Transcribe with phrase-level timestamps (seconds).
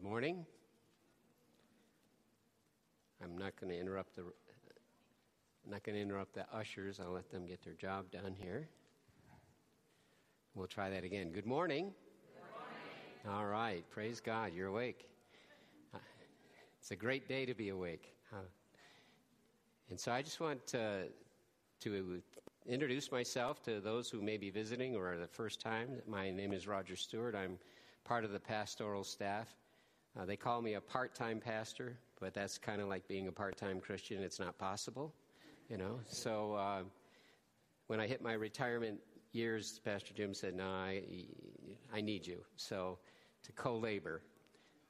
[0.00, 0.46] Good morning.
[3.22, 6.98] I'm not going to interrupt the I'm not going to interrupt the ushers.
[7.00, 8.66] I'll let them get their job done here.
[10.54, 11.32] We'll try that again.
[11.32, 11.92] Good morning.
[12.32, 13.38] Good morning.
[13.38, 13.84] All right.
[13.90, 14.52] Praise God.
[14.54, 15.06] You're awake.
[15.92, 15.98] Uh,
[16.80, 18.14] it's a great day to be awake.
[18.32, 18.36] Uh,
[19.90, 21.08] and so I just want to,
[21.80, 22.22] to
[22.66, 25.90] introduce myself to those who may be visiting or are the first time.
[26.08, 27.34] My name is Roger Stewart.
[27.34, 27.58] I'm
[28.04, 29.48] part of the pastoral staff.
[30.18, 33.32] Uh, they call me a part time pastor, but that's kind of like being a
[33.32, 34.22] part time Christian.
[34.22, 35.14] It's not possible,
[35.68, 36.00] you know.
[36.06, 36.82] So uh,
[37.86, 38.98] when I hit my retirement
[39.32, 41.02] years, Pastor Jim said, No, I,
[41.92, 42.38] I need you.
[42.56, 42.98] So
[43.44, 44.22] to co labor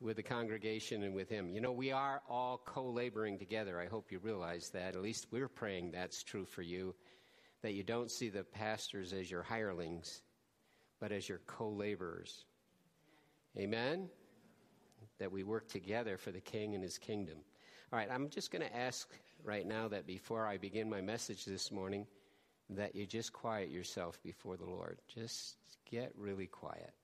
[0.00, 1.50] with the congregation and with him.
[1.50, 3.78] You know, we are all co laboring together.
[3.80, 4.94] I hope you realize that.
[4.94, 6.94] At least we're praying that's true for you,
[7.62, 10.22] that you don't see the pastors as your hirelings,
[10.98, 12.44] but as your co laborers.
[13.58, 14.08] Amen?
[15.20, 17.36] That we work together for the King and his kingdom.
[17.92, 19.08] All right, I'm just going to ask
[19.44, 22.06] right now that before I begin my message this morning,
[22.70, 24.98] that you just quiet yourself before the Lord.
[25.14, 25.56] Just
[25.90, 26.94] get really quiet.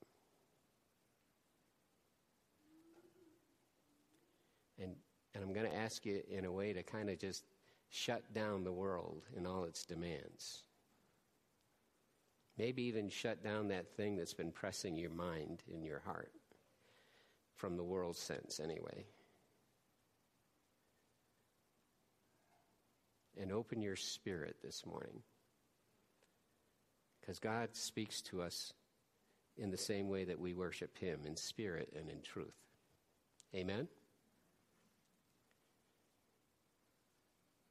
[4.79, 4.95] And,
[5.35, 7.45] and I'm going to ask you in a way to kind of just
[7.91, 10.63] shut down the world and all its demands.
[12.59, 16.33] Maybe even shut down that thing that's been pressing your mind in your heart,
[17.57, 19.05] from the world sense, anyway.
[23.41, 25.23] And open your spirit this morning.
[27.21, 28.73] Because God speaks to us
[29.57, 32.55] in the same way that we worship Him in spirit and in truth.
[33.55, 33.89] Amen?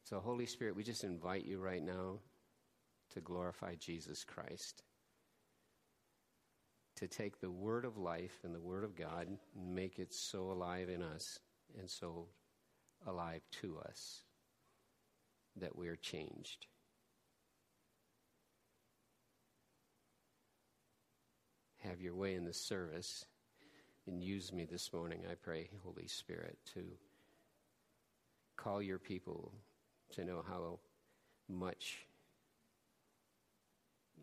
[0.03, 2.19] So, Holy Spirit, we just invite you right now
[3.13, 4.83] to glorify Jesus Christ.
[6.97, 9.37] To take the word of life and the word of God and
[9.75, 11.39] make it so alive in us
[11.77, 12.27] and so
[13.05, 14.21] alive to us
[15.57, 16.67] that we are changed.
[21.83, 23.25] Have your way in the service
[24.07, 26.83] and use me this morning, I pray, Holy Spirit, to
[28.55, 29.51] call your people
[30.13, 30.79] to know how
[31.47, 32.05] much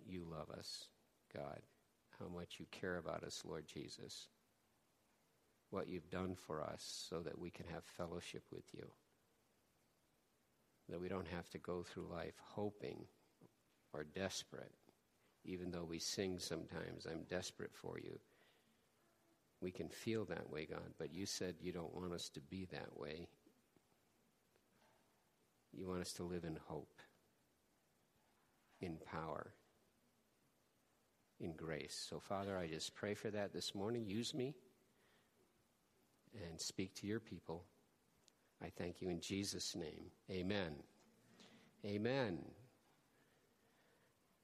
[0.07, 0.87] you love us,
[1.35, 1.61] God,
[2.23, 4.29] how much you care about us, Lord Jesus,
[5.71, 8.87] what you've done for us so that we can have fellowship with you,
[10.89, 12.99] that we don't have to go through life hoping
[13.93, 14.73] or desperate,
[15.45, 18.19] even though we sing sometimes, I'm desperate for you.
[19.61, 22.67] We can feel that way, God, but you said you don't want us to be
[22.73, 23.29] that way.
[25.73, 27.01] You want us to live in hope,
[28.81, 29.53] in power,
[31.43, 32.07] in grace.
[32.09, 34.07] So, Father, I just pray for that this morning.
[34.07, 34.55] Use me
[36.49, 37.65] and speak to your people.
[38.63, 40.11] I thank you in Jesus' name.
[40.31, 40.75] Amen.
[41.85, 42.39] Amen.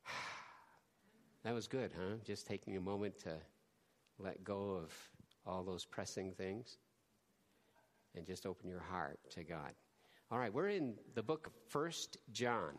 [1.44, 2.16] That was good, huh?
[2.26, 3.32] Just taking a moment to
[4.18, 4.92] let go of
[5.46, 6.76] all those pressing things
[8.16, 9.72] and just open your heart to God.
[10.30, 12.74] All right, we're in the book of First John,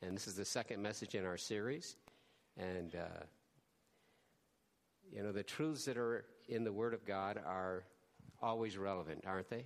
[0.00, 1.96] and this is the second message in our series.
[2.56, 3.24] And uh,
[5.12, 7.84] you know, the truths that are in the Word of God are
[8.42, 9.64] always relevant, aren't they?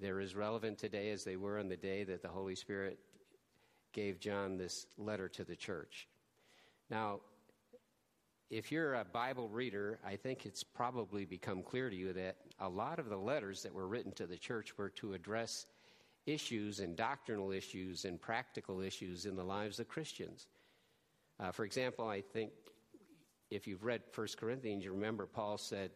[0.00, 2.98] They're as relevant today as they were on the day that the Holy Spirit
[3.92, 6.08] gave John this letter to the church.
[6.90, 7.20] Now,
[8.50, 12.68] if you're a Bible reader, I think it's probably become clear to you that a
[12.68, 15.66] lot of the letters that were written to the church were to address
[16.26, 20.48] issues and doctrinal issues and practical issues in the lives of Christians.
[21.38, 22.50] Uh, for example, I think
[23.50, 25.90] if you've read 1 Corinthians, you remember Paul said,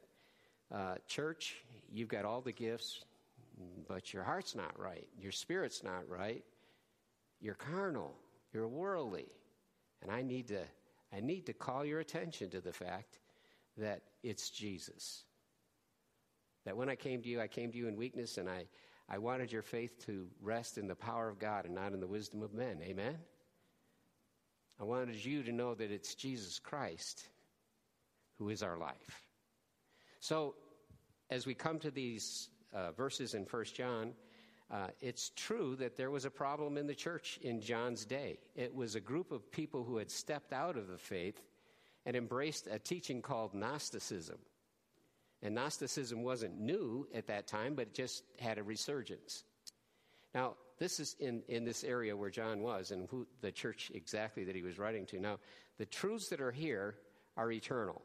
[0.72, 1.56] uh, Church,
[1.90, 3.04] you've got all the gifts,
[3.88, 5.06] but your heart's not right.
[5.18, 6.44] Your spirit's not right.
[7.40, 8.14] You're carnal.
[8.52, 9.26] You're worldly.
[10.02, 10.60] And I need to,
[11.12, 13.20] I need to call your attention to the fact
[13.78, 15.22] that it's Jesus.
[16.64, 18.66] That when I came to you, I came to you in weakness, and I,
[19.08, 22.06] I wanted your faith to rest in the power of God and not in the
[22.06, 22.80] wisdom of men.
[22.82, 23.16] Amen?
[24.80, 27.28] I wanted you to know that it's Jesus Christ
[28.44, 29.22] who is our life.
[30.20, 30.54] So,
[31.30, 34.12] as we come to these uh, verses in 1 John,
[34.70, 38.38] uh, it's true that there was a problem in the church in John's day.
[38.54, 41.40] It was a group of people who had stepped out of the faith
[42.04, 44.38] and embraced a teaching called Gnosticism.
[45.42, 49.44] And Gnosticism wasn't new at that time, but it just had a resurgence.
[50.34, 54.44] Now, this is in, in this area where John was and who, the church exactly
[54.44, 55.18] that he was writing to.
[55.18, 55.38] Now,
[55.78, 56.96] the truths that are here
[57.36, 58.02] are eternal.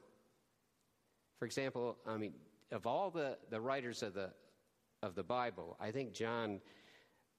[1.39, 2.33] For example, I mean,
[2.71, 4.29] of all the, the writers of the,
[5.01, 6.59] of the Bible, I think John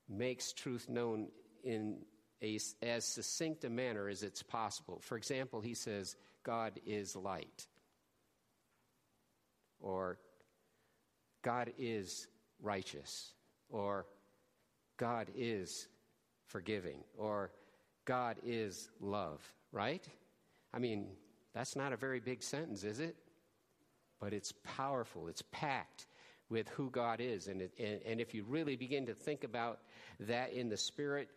[0.08, 1.29] makes truth known
[1.62, 1.99] in
[2.43, 5.00] a, as succinct a manner as it's possible.
[5.02, 7.67] For example, he says, God is light,
[9.79, 10.19] or
[11.43, 12.26] God is
[12.62, 13.35] righteous,
[13.69, 14.06] or
[14.97, 15.88] God is
[16.47, 17.50] forgiving, or
[18.06, 19.41] God is love,
[19.73, 20.06] right?
[20.73, 21.08] I mean,
[21.52, 23.17] that's not a very big sentence, is it?
[24.21, 26.07] But it's powerful, it's packed
[26.51, 27.47] with who God is.
[27.47, 29.81] And, it, and, and, if you really begin to think about
[30.19, 31.29] that in the Spirit,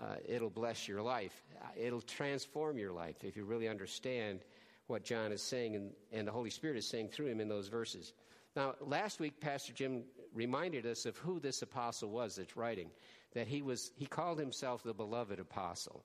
[0.00, 1.42] uh, it'll bless your life.
[1.60, 4.40] Uh, it'll transform your life if you really understand
[4.86, 7.68] what John is saying and, and the Holy Spirit is saying through him in those
[7.68, 8.12] verses.
[8.54, 10.04] Now, last week, Pastor Jim
[10.34, 12.90] reminded us of who this apostle was that's writing,
[13.34, 16.04] that he, was, he called himself the beloved apostle.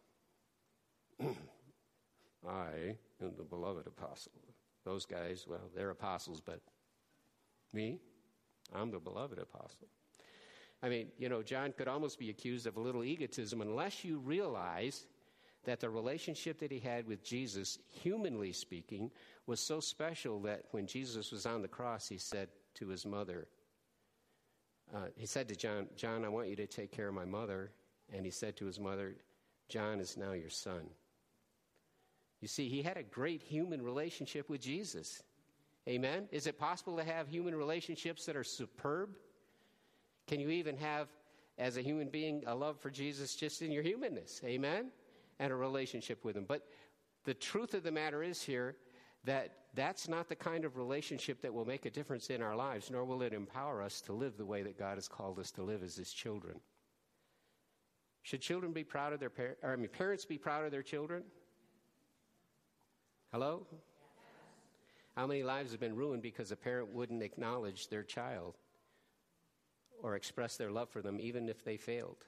[2.47, 4.31] I am the beloved apostle.
[4.87, 6.61] Those guys, well, they're apostles, but
[7.73, 7.99] me,
[8.73, 9.89] I'm the beloved apostle.
[10.81, 14.19] I mean, you know, John could almost be accused of a little egotism unless you
[14.19, 15.05] realize
[15.65, 19.11] that the relationship that he had with Jesus, humanly speaking,
[19.45, 23.49] was so special that when Jesus was on the cross, he said to his mother,
[24.95, 27.71] uh, he said to John, John, I want you to take care of my mother.
[28.13, 29.17] And he said to his mother,
[29.67, 30.87] John is now your son.
[32.41, 35.23] You see, he had a great human relationship with Jesus.
[35.87, 36.27] Amen?
[36.31, 39.15] Is it possible to have human relationships that are superb?
[40.27, 41.07] Can you even have,
[41.57, 44.41] as a human being, a love for Jesus just in your humanness?
[44.43, 44.91] Amen?
[45.39, 46.45] And a relationship with Him.
[46.47, 46.67] But
[47.23, 48.75] the truth of the matter is here
[49.23, 52.91] that that's not the kind of relationship that will make a difference in our lives,
[52.91, 55.63] nor will it empower us to live the way that God has called us to
[55.63, 56.59] live as His children.
[58.23, 59.61] Should children be proud of their parents?
[59.63, 61.23] I mean, parents be proud of their children?
[63.33, 63.67] Hello?
[65.17, 68.55] How many lives have been ruined because a parent wouldn't acknowledge their child
[70.01, 72.23] or express their love for them even if they failed?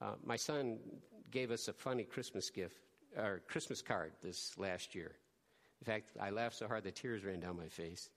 [0.00, 0.78] Uh, my son
[1.30, 2.78] gave us a funny Christmas gift
[3.14, 5.16] or Christmas card this last year.
[5.82, 8.08] In fact, I laughed so hard the tears ran down my face.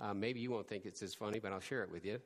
[0.00, 2.20] Uh, maybe you won't think it's as funny, but I'll share it with you.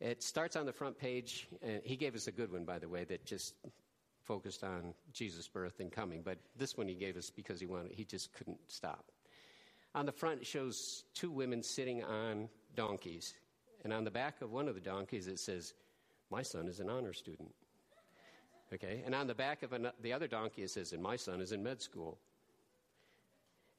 [0.00, 1.46] It starts on the front page.
[1.62, 3.54] And he gave us a good one, by the way, that just
[4.24, 7.92] focused on Jesus' birth and coming, but this one he gave us because he wanted,
[7.92, 9.10] he just couldn't stop.
[9.94, 13.34] On the front, it shows two women sitting on donkeys.
[13.82, 15.74] And on the back of one of the donkeys, it says,
[16.30, 17.50] My son is an honor student.
[18.72, 19.02] Okay?
[19.04, 21.52] And on the back of an, the other donkey, it says, And my son is
[21.52, 22.18] in med school.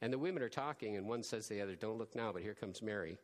[0.01, 2.41] And the women are talking, and one says to the other, Don't look now, but
[2.41, 3.17] here comes Mary.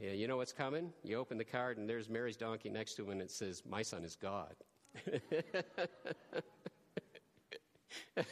[0.00, 0.92] Yeah, you know what's coming?
[1.04, 3.82] You open the card, and there's Mary's donkey next to him, and it says, My
[3.82, 4.54] son is God.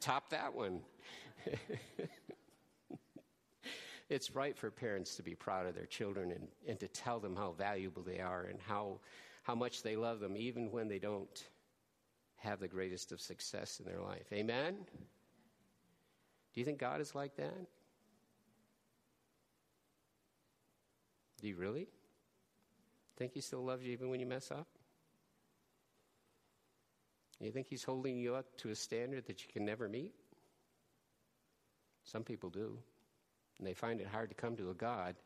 [0.00, 0.80] Top that one.
[4.08, 7.36] it's right for parents to be proud of their children and, and to tell them
[7.36, 9.00] how valuable they are and how,
[9.42, 11.44] how much they love them, even when they don't
[12.36, 14.26] have the greatest of success in their life.
[14.32, 14.76] Amen?
[16.54, 17.66] Do you think God is like that?
[21.40, 21.88] Do you really?
[23.16, 24.66] Think He still loves you even when you mess up?
[27.40, 30.12] You think He's holding you up to a standard that you can never meet?
[32.04, 32.78] Some people do.
[33.58, 35.16] And they find it hard to come to a God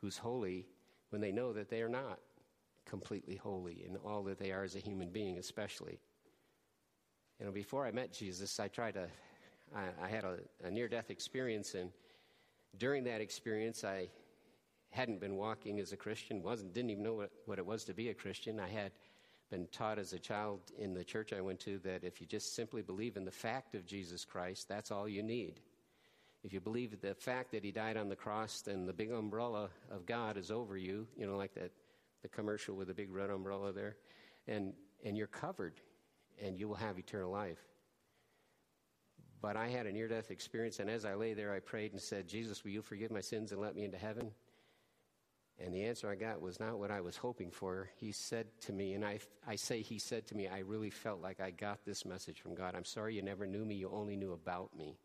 [0.00, 0.66] who's holy
[1.10, 2.18] when they know that they are not
[2.84, 5.98] completely holy in all that they are as a human being, especially.
[7.38, 9.08] You know, before I met Jesus, I tried to,
[9.74, 11.90] I, I had a, a near death experience, and
[12.76, 14.08] during that experience, I
[14.90, 17.94] hadn't been walking as a Christian, wasn't, didn't even know what, what it was to
[17.94, 18.58] be a Christian.
[18.58, 18.92] I had
[19.50, 22.54] been taught as a child in the church I went to that if you just
[22.54, 25.60] simply believe in the fact of Jesus Christ, that's all you need.
[26.44, 29.70] If you believe the fact that he died on the cross, then the big umbrella
[29.90, 31.72] of God is over you, you know, like that
[32.22, 33.96] the commercial with the big red umbrella there,
[34.46, 34.72] and
[35.04, 35.80] and you're covered
[36.42, 37.58] and you will have eternal life.
[39.40, 42.00] But I had a near death experience, and as I lay there, I prayed and
[42.00, 44.32] said, Jesus, will you forgive my sins and let me into heaven?
[45.60, 47.90] And the answer I got was not what I was hoping for.
[47.96, 51.20] He said to me, and I, I say he said to me, I really felt
[51.20, 52.74] like I got this message from God.
[52.76, 54.98] I'm sorry you never knew me, you only knew about me.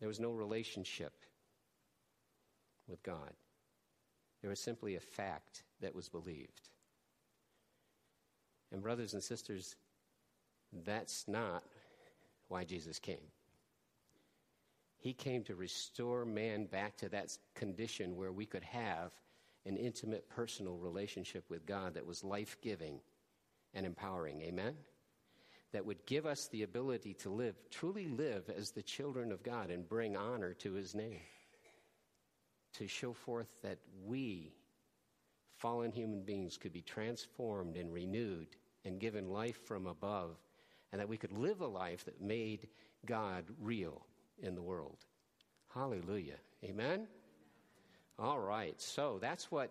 [0.00, 1.12] There was no relationship
[2.88, 3.32] with God,
[4.40, 6.70] there was simply a fact that was believed.
[8.72, 9.76] And, brothers and sisters,
[10.84, 11.64] that's not
[12.48, 13.16] why Jesus came.
[14.98, 19.12] He came to restore man back to that condition where we could have
[19.64, 23.00] an intimate personal relationship with God that was life giving
[23.74, 24.42] and empowering.
[24.42, 24.74] Amen?
[25.72, 29.70] that would give us the ability to live, truly live as the children of God
[29.70, 31.20] and bring honor to his name.
[32.74, 34.54] To show forth that we,
[35.56, 38.48] fallen human beings, could be transformed and renewed
[38.84, 40.36] and given life from above,
[40.92, 42.68] and that we could live a life that made
[43.04, 44.06] God real
[44.42, 44.98] in the world.
[45.74, 46.38] Hallelujah.
[46.64, 47.06] Amen?
[48.18, 48.80] All right.
[48.80, 49.70] So that's what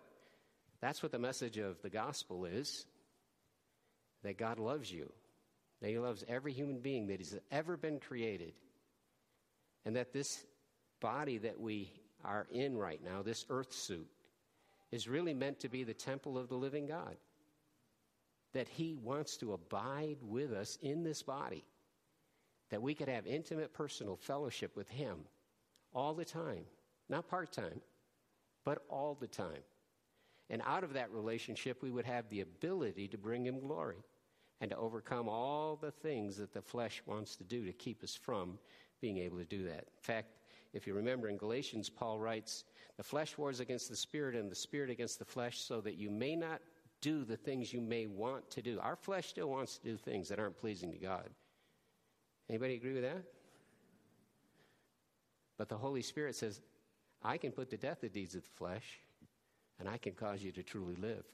[0.80, 2.86] that's what the message of the gospel is.
[4.22, 5.12] That God loves you.
[5.80, 8.52] That he loves every human being that has ever been created.
[9.84, 10.44] And that this
[11.00, 11.92] body that we
[12.24, 14.08] are in right now, this earth suit,
[14.90, 17.16] is really meant to be the temple of the living God.
[18.54, 21.64] That he wants to abide with us in this body.
[22.70, 25.18] That we could have intimate personal fellowship with him
[25.94, 26.64] all the time,
[27.08, 27.80] not part time,
[28.64, 29.62] but all the time.
[30.50, 34.02] And out of that relationship, we would have the ability to bring him glory
[34.60, 38.14] and to overcome all the things that the flesh wants to do to keep us
[38.14, 38.58] from
[39.00, 39.84] being able to do that.
[39.96, 40.38] In fact,
[40.72, 42.64] if you remember in Galatians, Paul writes,
[42.96, 46.10] The flesh wars against the spirit, and the spirit against the flesh, so that you
[46.10, 46.60] may not
[47.00, 48.78] do the things you may want to do.
[48.80, 51.28] Our flesh still wants to do things that aren't pleasing to God.
[52.48, 53.24] Anybody agree with that?
[55.58, 56.60] But the Holy Spirit says,
[57.22, 59.00] I can put to death the deeds of the flesh,
[59.78, 61.24] and I can cause you to truly live.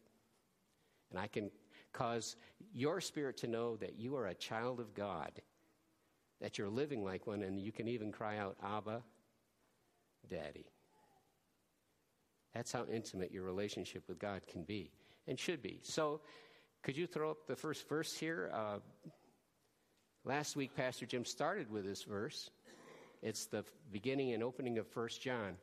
[1.11, 1.51] And I can
[1.93, 2.37] cause
[2.73, 5.31] your spirit to know that you are a child of God,
[6.41, 9.03] that you're living like one, and you can even cry out, Abba,
[10.29, 10.67] Daddy.
[12.55, 14.91] That's how intimate your relationship with God can be
[15.27, 15.81] and should be.
[15.83, 16.21] So,
[16.83, 18.51] could you throw up the first verse here?
[18.53, 18.79] Uh,
[20.25, 22.51] last week, Pastor Jim started with this verse.
[23.23, 25.57] It's the beginning and opening of First John.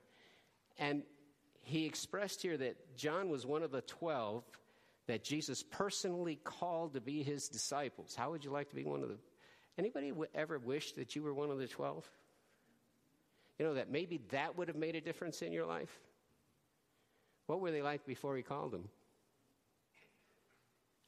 [0.78, 1.04] And
[1.64, 4.44] he expressed here that John was one of the 12
[5.08, 8.16] that Jesus personally called to be his disciples.
[8.16, 9.18] How would you like to be one of the
[9.78, 12.08] Anybody ever wish that you were one of the 12?
[13.58, 16.00] You know that maybe that would have made a difference in your life?
[17.48, 18.90] What were they like before he called them?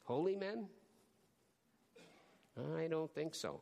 [0.04, 0.66] Holy men?
[2.56, 3.60] I don't think so.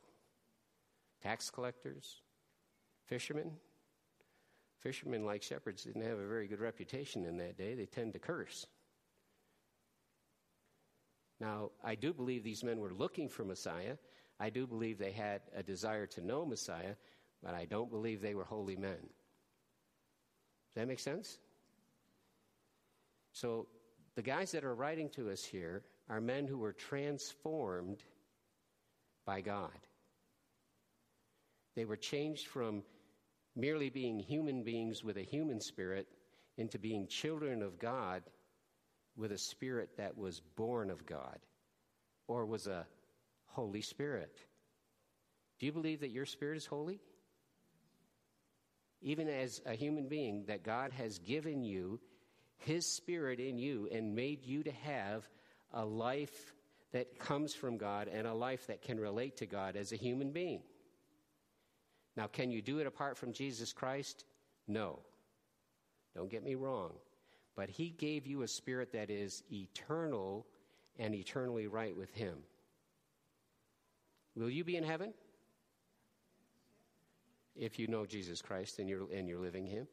[1.23, 2.21] Tax collectors?
[3.07, 3.53] Fishermen?
[4.81, 7.75] Fishermen, like shepherds, didn't have a very good reputation in that day.
[7.75, 8.67] They tend to curse.
[11.41, 13.97] Now, I do believe these men were looking for Messiah.
[14.39, 16.95] I do believe they had a desire to know Messiah,
[17.43, 18.99] but I don't believe they were holy men.
[20.75, 21.39] Does that make sense?
[23.33, 23.67] So,
[24.15, 28.05] the guys that are writing to us here are men who were transformed
[29.25, 29.71] by God.
[31.75, 32.83] They were changed from
[33.57, 36.07] merely being human beings with a human spirit
[36.57, 38.23] into being children of God
[39.17, 41.39] with a spirit that was born of God
[42.29, 42.87] or was a
[43.47, 44.39] Holy Spirit.
[45.59, 47.01] Do you believe that your spirit is holy?
[49.03, 52.01] Even as a human being, that God has given you
[52.59, 55.29] His Spirit in you and made you to have
[55.73, 56.55] a life
[56.93, 60.31] that comes from God and a life that can relate to God as a human
[60.31, 60.63] being.
[62.17, 64.25] Now, can you do it apart from Jesus Christ?
[64.69, 65.01] No.
[66.15, 66.93] Don't get me wrong.
[67.57, 70.47] But He gave you a spirit that is eternal
[70.99, 72.39] and eternally right with Him.
[74.37, 75.13] Will you be in heaven?
[77.55, 79.87] If you know Jesus Christ and you're, and you're living Him.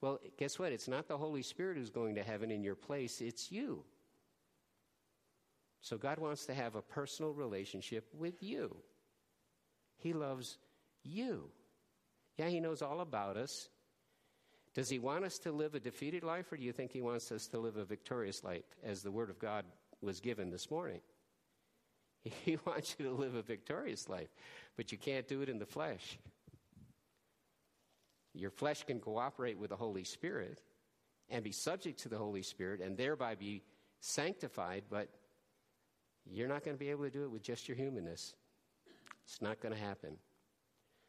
[0.00, 0.72] Well, guess what?
[0.72, 3.84] It's not the Holy Spirit who's going to heaven in your place, it's you.
[5.86, 8.74] So God wants to have a personal relationship with you.
[9.98, 10.58] He loves
[11.04, 11.48] you.
[12.36, 13.68] Yeah, He knows all about us.
[14.74, 17.30] Does He want us to live a defeated life, or do you think He wants
[17.30, 19.64] us to live a victorious life, as the Word of God
[20.02, 21.00] was given this morning?
[22.44, 24.30] He wants you to live a victorious life,
[24.76, 26.18] but you can't do it in the flesh.
[28.34, 30.60] Your flesh can cooperate with the Holy Spirit
[31.28, 33.62] and be subject to the Holy Spirit and thereby be
[34.00, 35.08] sanctified, but
[36.32, 38.34] you're not going to be able to do it with just your humanness.
[39.24, 40.16] It's not going to happen.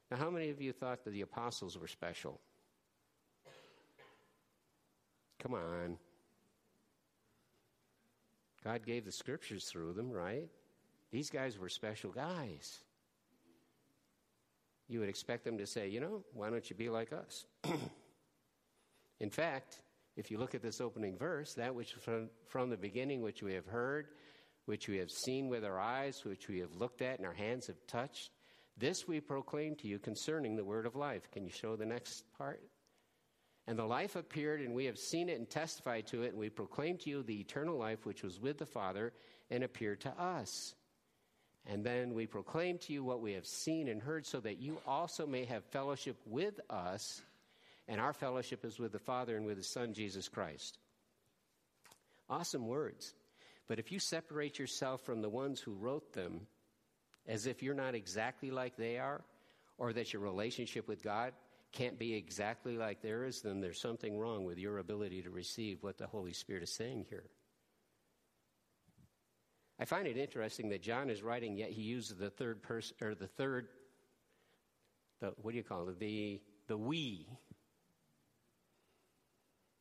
[0.09, 2.39] Now, how many of you thought that the apostles were special?
[5.39, 5.97] Come on.
[8.63, 10.50] God gave the scriptures through them, right?
[11.12, 12.79] These guys were special guys.
[14.89, 17.45] You would expect them to say, you know, why don't you be like us?
[19.19, 19.81] In fact,
[20.15, 23.53] if you look at this opening verse, that which from, from the beginning, which we
[23.53, 24.07] have heard,
[24.67, 27.67] which we have seen with our eyes, which we have looked at and our hands
[27.67, 28.31] have touched,
[28.77, 31.31] this we proclaim to you concerning the word of life.
[31.31, 32.62] Can you show the next part?
[33.65, 36.50] And the life appeared, and we have seen it and testified to it, and we
[36.50, 39.13] proclaim to you the eternal life which was with the Father
[39.50, 40.75] and appeared to us.
[41.65, 44.77] And then we proclaim to you what we have seen and heard, so that you
[44.88, 47.21] also may have fellowship with us.
[47.89, 50.77] And our fellowship is with the Father and with His Son, Jesus Christ.
[52.29, 53.13] Awesome words.
[53.67, 56.47] But if you separate yourself from the ones who wrote them,
[57.27, 59.21] as if you're not exactly like they are,
[59.77, 61.33] or that your relationship with God
[61.74, 65.97] can't be exactly like theirs, then there's something wrong with your ability to receive what
[65.97, 67.25] the Holy Spirit is saying here.
[69.79, 73.13] I find it interesting that John is writing, yet he uses the third person, or
[73.13, 73.67] the third,
[75.19, 76.00] the, what do you call it?
[76.00, 77.27] The, the we.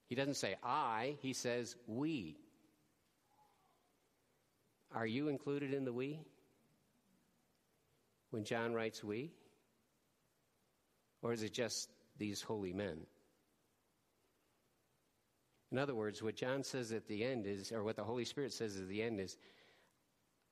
[0.09, 2.37] He doesn't say I, he says we.
[4.97, 6.19] Are you included in the we?
[8.31, 9.31] When John writes we?
[11.23, 13.01] Or is it just these holy men?
[15.71, 18.55] In other words, what John says at the end is, or what the Holy Spirit
[18.55, 19.37] says at the end is,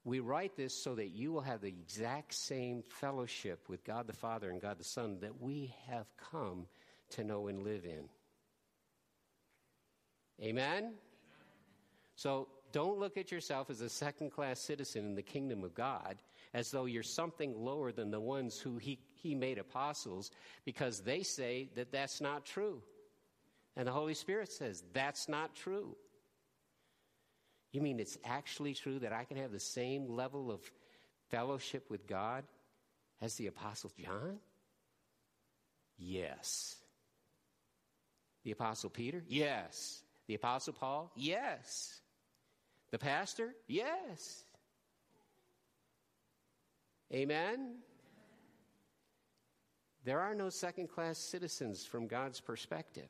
[0.04, 4.12] we write this so that you will have the exact same fellowship with God the
[4.12, 6.66] Father and God the Son that we have come
[7.12, 8.04] to know and live in.
[10.42, 10.92] Amen?
[12.16, 16.16] So don't look at yourself as a second class citizen in the kingdom of God
[16.52, 20.32] as though you're something lower than the ones who he, he made apostles
[20.64, 22.82] because they say that that's not true.
[23.76, 25.94] And the Holy Spirit says that's not true.
[27.70, 30.60] You mean it's actually true that I can have the same level of
[31.30, 32.42] fellowship with God
[33.22, 34.38] as the Apostle John?
[35.96, 36.74] Yes.
[38.42, 39.22] The Apostle Peter?
[39.28, 40.02] Yes.
[40.26, 41.12] The Apostle Paul?
[41.14, 42.00] Yes.
[42.94, 43.56] The pastor?
[43.66, 44.44] Yes.
[47.12, 47.78] Amen?
[50.04, 53.08] There are no second class citizens from God's perspective.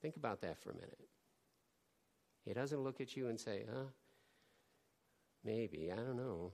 [0.00, 1.10] Think about that for a minute.
[2.46, 3.90] He doesn't look at you and say, huh?
[5.44, 6.52] Maybe, I don't know.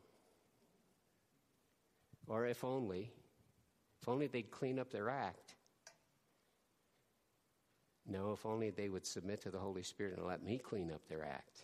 [2.27, 3.13] Or if only,
[4.01, 5.55] if only they'd clean up their act.
[8.07, 11.07] No, if only they would submit to the Holy Spirit and let me clean up
[11.09, 11.63] their act.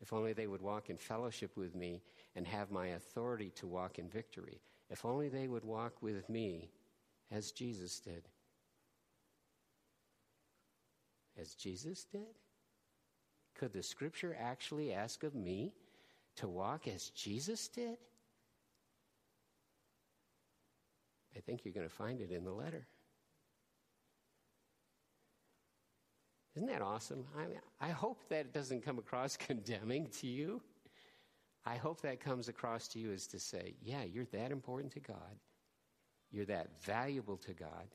[0.00, 2.02] If only they would walk in fellowship with me
[2.34, 4.60] and have my authority to walk in victory.
[4.90, 6.70] If only they would walk with me
[7.30, 8.28] as Jesus did.
[11.38, 12.38] as Jesus did?
[13.54, 15.72] Could the scripture actually ask of me
[16.36, 17.96] to walk as Jesus did?
[21.34, 22.86] I think you're going to find it in the letter.
[26.56, 27.24] Isn't that awesome?
[27.36, 30.62] I, mean, I hope that it doesn't come across condemning to you.
[31.64, 35.00] I hope that comes across to you as to say, yeah, you're that important to
[35.00, 35.40] God.
[36.30, 37.88] You're that valuable to God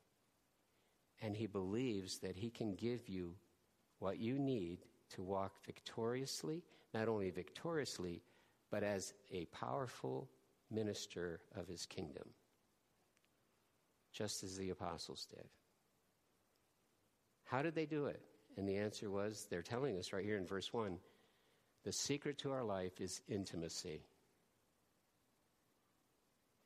[1.21, 3.36] and he believes that he can give you
[4.00, 4.80] what you need
[5.12, 8.21] to walk victoriously, not only victoriously,
[8.71, 10.28] but as a powerful
[10.71, 12.28] minister of his kingdom,
[14.12, 15.47] just as the apostles did.
[17.45, 18.21] How did they do it?
[18.58, 20.98] And the answer was they're telling us right here in verse 1
[21.84, 24.02] the secret to our life is intimacy.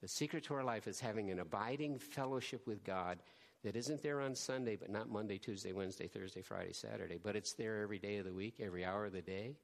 [0.02, 3.20] The secret to our life is having an abiding fellowship with God
[3.64, 7.54] that isn't there on Sunday, but not Monday, Tuesday, Wednesday, Thursday, Friday, Saturday, but it's
[7.54, 9.56] there every day of the week, every hour of the day.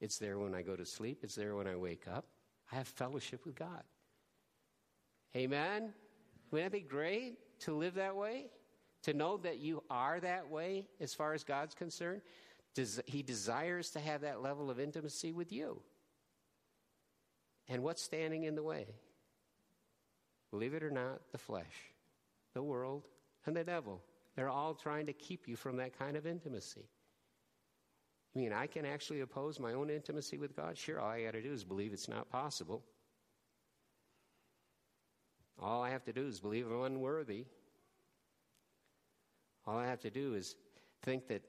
[0.00, 2.24] It's there when I go to sleep, it's there when I wake up.
[2.72, 3.82] I have fellowship with God.
[5.36, 5.92] Amen?
[6.50, 8.46] Wouldn't that be great to live that way?
[9.04, 12.22] To know that you are that way as far as God's concerned?
[12.74, 15.80] Does, he desires to have that level of intimacy with you.
[17.68, 18.86] And what's standing in the way?
[20.50, 21.92] Believe it or not, the flesh,
[22.54, 23.06] the world,
[23.46, 24.02] and the devil.
[24.34, 26.88] They're all trying to keep you from that kind of intimacy.
[28.34, 30.78] I mean, I can actually oppose my own intimacy with God?
[30.78, 32.84] Sure, all I got to do is believe it's not possible.
[35.60, 37.46] All I have to do is believe I'm unworthy.
[39.68, 40.56] All I have to do is
[41.02, 41.42] think that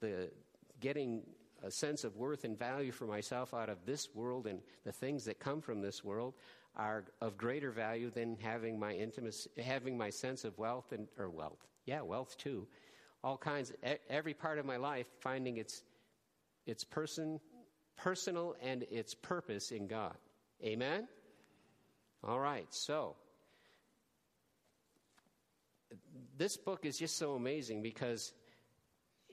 [0.00, 0.30] the
[0.78, 1.22] getting
[1.64, 5.24] a sense of worth and value for myself out of this world and the things
[5.24, 6.34] that come from this world
[6.76, 11.30] are of greater value than having my intimacy, having my sense of wealth and or
[11.30, 11.58] wealth.
[11.84, 12.68] Yeah, wealth too.
[13.24, 13.72] All kinds,
[14.08, 15.82] every part of my life finding its
[16.64, 17.40] its person,
[17.96, 20.14] personal and its purpose in God.
[20.64, 21.08] Amen.
[22.22, 23.16] All right, so
[26.42, 28.32] this book is just so amazing because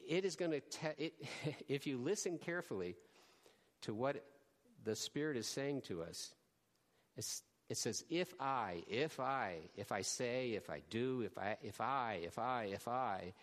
[0.07, 1.11] it is going to, te-
[1.67, 2.95] if you listen carefully
[3.81, 4.23] to what
[4.83, 6.35] the Spirit is saying to us,
[7.17, 11.81] it says, if I, if I, if I say, if I do, if I, if
[11.81, 13.33] I, if I, if I,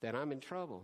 [0.00, 0.82] then I'm in trouble.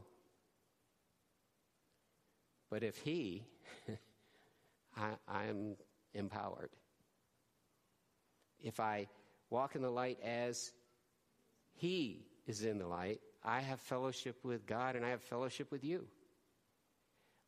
[2.68, 3.44] But if He,
[4.96, 5.76] I, I'm
[6.12, 6.70] empowered.
[8.62, 9.08] If I
[9.48, 10.70] walk in the light as
[11.74, 15.84] He is in the light, I have fellowship with God and I have fellowship with
[15.84, 16.06] you.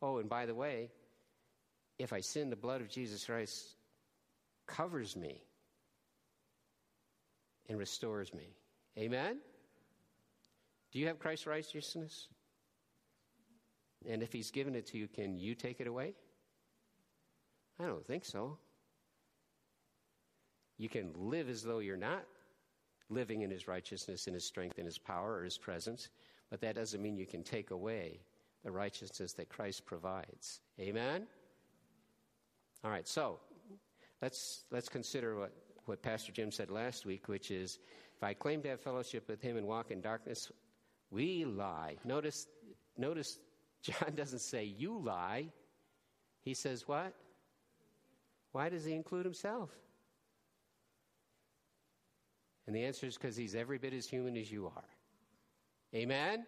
[0.01, 0.89] Oh, and by the way,
[1.99, 3.75] if I sin, the blood of Jesus Christ
[4.65, 5.41] covers me
[7.69, 8.55] and restores me.
[8.97, 9.37] Amen?
[10.91, 12.27] Do you have Christ's righteousness?
[14.07, 16.13] And if He's given it to you, can you take it away?
[17.79, 18.57] I don't think so.
[20.77, 22.23] You can live as though you're not
[23.09, 26.09] living in His righteousness, in His strength, in His power, or His presence,
[26.49, 28.19] but that doesn't mean you can take away
[28.63, 30.61] the righteousness that Christ provides.
[30.79, 31.27] Amen?
[32.83, 33.39] All right, so
[34.21, 35.53] let's, let's consider what,
[35.85, 37.79] what Pastor Jim said last week, which is
[38.15, 40.51] if I claim to have fellowship with him and walk in darkness,
[41.11, 41.97] we lie.
[42.05, 42.47] Notice,
[42.97, 43.37] notice
[43.81, 45.47] John doesn't say you lie.
[46.41, 47.13] He says what?
[48.51, 49.69] Why does he include himself?
[52.65, 54.89] And the answer is because he's every bit as human as you are.
[55.93, 56.45] Amen?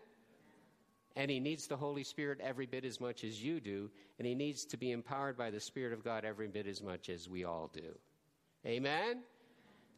[1.15, 4.35] And he needs the Holy Spirit every bit as much as you do, and he
[4.35, 7.45] needs to be empowered by the Spirit of God every bit as much as we
[7.45, 7.95] all do.
[8.65, 9.21] Amen?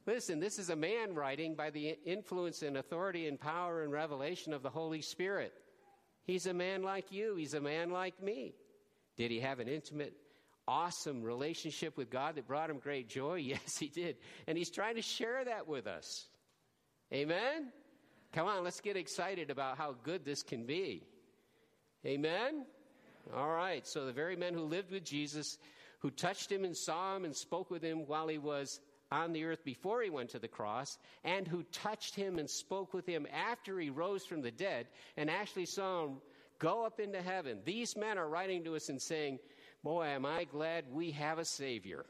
[0.06, 4.54] Listen, this is a man writing by the influence and authority and power and revelation
[4.54, 5.54] of the Holy Spirit.
[6.24, 8.54] He's a man like you, he's a man like me.
[9.16, 10.14] Did he have an intimate,
[10.68, 13.36] awesome relationship with God that brought him great joy?
[13.48, 14.18] Yes, he did.
[14.48, 16.26] And he's trying to share that with us.
[17.14, 17.72] Amen?
[18.34, 21.04] Come on, let's get excited about how good this can be.
[22.06, 22.66] Amen?
[23.36, 25.58] All right, so the very men who lived with Jesus,
[26.00, 28.80] who touched him and saw him and spoke with him while he was
[29.12, 32.94] on the earth before he went to the cross, and who touched him and spoke
[32.94, 36.18] with him after he rose from the dead and actually saw him
[36.60, 37.60] go up into heaven.
[37.64, 39.40] These men are writing to us and saying,
[39.84, 42.06] Boy, am I glad we have a Savior.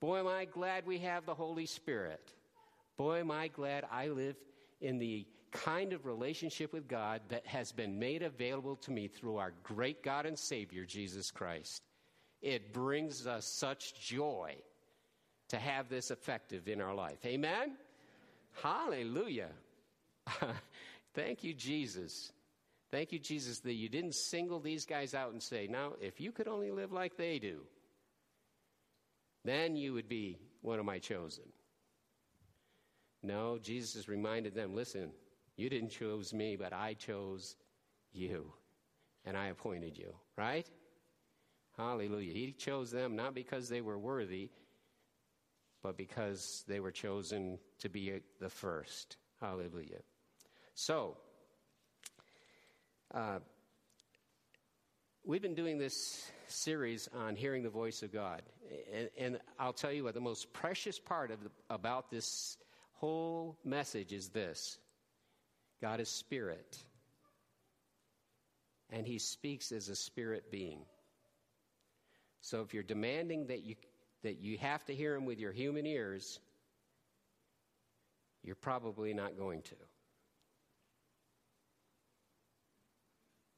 [0.00, 2.32] Boy, am I glad we have the Holy Spirit.
[2.96, 4.36] Boy, am I glad I live
[4.80, 9.36] in the kind of relationship with God that has been made available to me through
[9.36, 11.80] our great God and Savior, Jesus Christ.
[12.42, 14.56] It brings us such joy
[15.48, 17.24] to have this effective in our life.
[17.24, 17.76] Amen?
[18.62, 19.50] Hallelujah.
[21.14, 22.32] Thank you, Jesus.
[22.94, 26.30] Thank you, Jesus, that you didn't single these guys out and say, now, if you
[26.30, 27.62] could only live like they do,
[29.44, 31.42] then you would be one of my chosen.
[33.20, 35.10] No, Jesus reminded them listen,
[35.56, 37.56] you didn't choose me, but I chose
[38.12, 38.52] you,
[39.24, 40.70] and I appointed you, right?
[41.76, 42.32] Hallelujah.
[42.32, 44.50] He chose them not because they were worthy,
[45.82, 49.16] but because they were chosen to be the first.
[49.40, 50.02] Hallelujah.
[50.76, 51.16] So,
[53.14, 53.38] uh,
[55.24, 58.42] we've been doing this series on hearing the voice of God.
[58.92, 62.56] And, and I'll tell you what, the most precious part of the, about this
[62.94, 64.78] whole message is this
[65.80, 66.76] God is spirit,
[68.90, 70.80] and he speaks as a spirit being.
[72.40, 73.76] So if you're demanding that you,
[74.22, 76.40] that you have to hear him with your human ears,
[78.42, 79.76] you're probably not going to.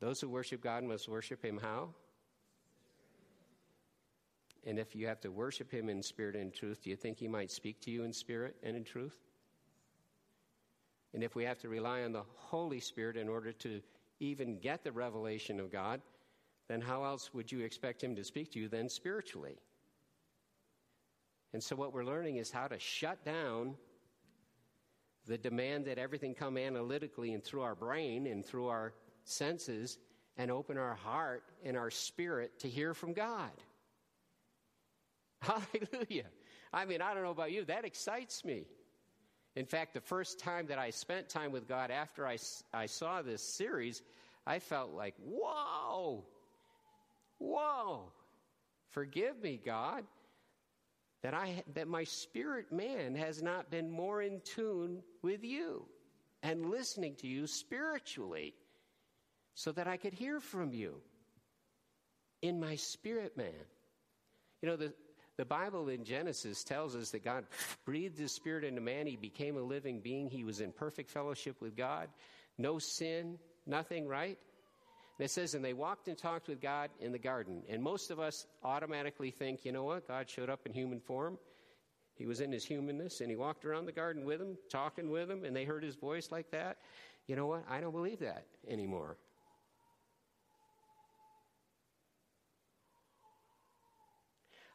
[0.07, 1.88] Those who worship God must worship him how?
[4.64, 7.27] And if you have to worship him in spirit and truth, do you think he
[7.27, 9.19] might speak to you in spirit and in truth?
[11.12, 13.81] And if we have to rely on the Holy Spirit in order to
[14.21, 16.01] even get the revelation of God,
[16.69, 19.59] then how else would you expect Him to speak to you than spiritually?
[21.53, 23.75] And so, what we're learning is how to shut down
[25.27, 28.95] the demand that everything come analytically and through our brain and through our
[29.27, 29.99] senses
[30.37, 33.51] and open our heart and our spirit to hear from God.
[35.41, 36.27] Hallelujah.
[36.73, 38.67] I mean, I don't know about you, that excites me.
[39.55, 42.37] In fact, the first time that I spent time with God after I,
[42.75, 44.03] I saw this series,
[44.47, 46.25] I felt like, whoa,
[47.39, 48.12] whoa,
[48.91, 50.05] forgive me, God,
[51.23, 55.87] that, I, that my spirit man has not been more in tune with you
[56.43, 58.55] and listening to you spiritually
[59.57, 61.01] so that I could hear from you
[62.42, 63.64] in my spirit man.
[64.61, 64.92] You know, the,
[65.38, 67.47] the Bible in Genesis tells us that God
[67.87, 69.07] breathed his spirit into man.
[69.07, 70.29] He became a living being.
[70.29, 72.09] He was in perfect fellowship with God.
[72.59, 74.38] No sin, nothing, right?
[75.19, 77.62] And it says, and they walked and talked with God in the garden.
[77.71, 80.07] And most of us automatically think, you know what?
[80.07, 81.38] God showed up in human form.
[82.16, 85.29] He was in his humanness and he walked around the garden with them, talking with
[85.29, 86.77] them, and they heard his voice like that.
[87.27, 87.64] You know what?
[87.71, 89.16] I don't believe that anymore.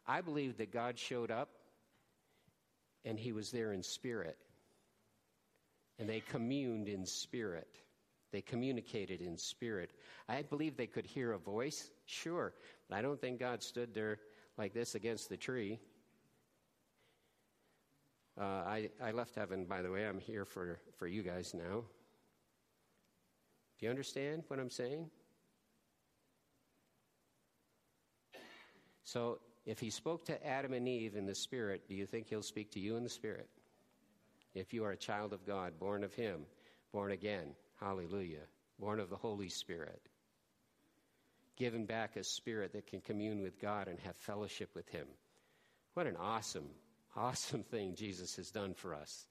[0.06, 1.50] I believe that God showed up
[3.04, 4.38] and he was there in spirit.
[5.98, 7.68] And they communed in spirit.
[8.32, 9.90] They communicated in spirit.
[10.28, 12.54] I believe they could hear a voice, sure,
[12.88, 14.18] but I don't think God stood there
[14.56, 15.78] like this against the tree.
[18.40, 20.06] Uh, I, I left heaven, by the way.
[20.06, 21.84] I'm here for, for you guys now.
[23.78, 25.10] Do you understand what I'm saying?
[29.04, 32.42] So, if he spoke to Adam and Eve in the Spirit, do you think he'll
[32.42, 33.48] speak to you in the Spirit?
[34.54, 36.42] If you are a child of God, born of him,
[36.92, 38.46] born again, hallelujah,
[38.78, 40.02] born of the Holy Spirit,
[41.56, 45.06] given back a spirit that can commune with God and have fellowship with him.
[45.94, 46.68] What an awesome,
[47.16, 49.26] awesome thing Jesus has done for us.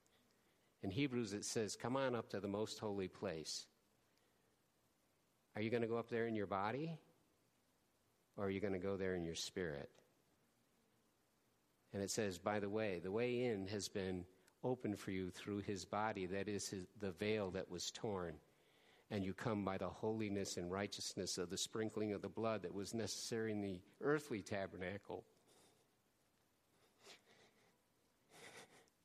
[0.83, 3.65] In Hebrews, it says, Come on up to the most holy place.
[5.55, 6.97] Are you going to go up there in your body?
[8.37, 9.89] Or are you going to go there in your spirit?
[11.93, 14.25] And it says, by the way, the way in has been
[14.63, 18.35] opened for you through his body, that is his, the veil that was torn.
[19.09, 22.73] And you come by the holiness and righteousness of the sprinkling of the blood that
[22.73, 25.25] was necessary in the earthly tabernacle.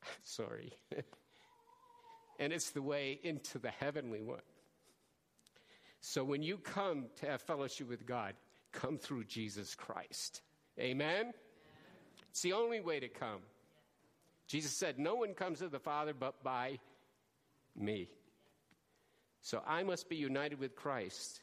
[0.23, 0.73] Sorry.
[2.39, 4.39] and it's the way into the heavenly one.
[6.01, 8.35] So when you come to have fellowship with God,
[8.71, 10.43] come through Jesus Christ.
[10.79, 11.33] Amen?
[12.37, 13.41] It's the only way to come.
[14.47, 16.79] Jesus said, No one comes to the Father but by
[17.75, 18.11] me.
[19.41, 21.41] So I must be united with Christ.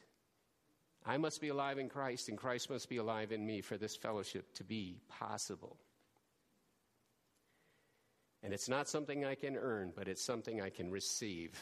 [1.04, 3.96] I must be alive in Christ, and Christ must be alive in me for this
[3.96, 5.76] fellowship to be possible.
[8.44, 11.60] And it's not something I can earn, but it's something I can receive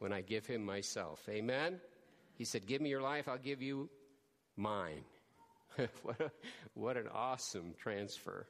[0.00, 1.24] when I give Him myself.
[1.28, 1.78] Amen?
[2.34, 3.88] He said, Give me your life, I'll give you
[4.56, 5.04] mine.
[6.02, 6.30] what, a,
[6.74, 8.46] what an awesome transfer.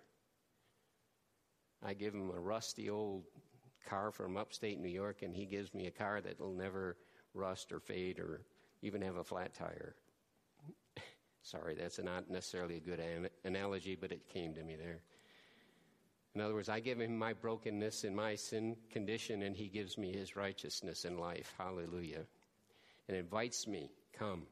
[1.85, 3.24] I give him a rusty old
[3.88, 6.96] car from upstate New York, and he gives me a car that will never
[7.35, 8.42] rust or fade or
[8.83, 9.94] even have a flat tire.
[11.42, 15.02] Sorry, that's not necessarily a good an- analogy, but it came to me there.
[16.35, 19.96] In other words, I give him my brokenness and my sin condition, and he gives
[19.96, 21.52] me his righteousness and life.
[21.59, 22.24] Hallelujah.
[23.09, 24.42] And invites me, come.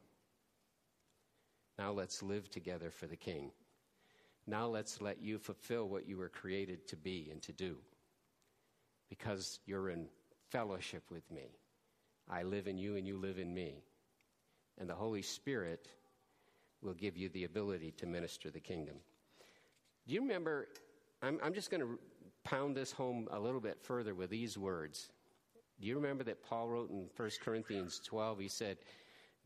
[1.77, 3.51] Now let's live together for the King.
[4.47, 7.77] Now let's let you fulfill what you were created to be and to do.
[9.09, 10.07] Because you're in
[10.49, 11.57] fellowship with me.
[12.29, 13.83] I live in you and you live in me.
[14.77, 15.87] And the Holy Spirit
[16.81, 18.95] will give you the ability to minister the kingdom.
[20.07, 20.67] Do you remember?
[21.21, 21.99] I'm, I'm just going to
[22.43, 25.09] pound this home a little bit further with these words.
[25.79, 28.39] Do you remember that Paul wrote in 1 Corinthians 12?
[28.39, 28.77] He said,